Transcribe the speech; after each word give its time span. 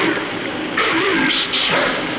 Release 0.00 1.54
sound. 1.54 2.09